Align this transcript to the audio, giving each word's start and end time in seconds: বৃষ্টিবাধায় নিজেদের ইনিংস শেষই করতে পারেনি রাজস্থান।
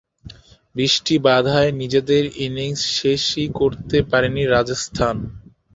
বৃষ্টিবাধায় 0.75 1.71
নিজেদের 1.73 2.23
ইনিংস 2.37 2.81
শেষই 2.97 3.47
করতে 3.59 3.97
পারেনি 4.11 4.43
রাজস্থান। 4.47 5.15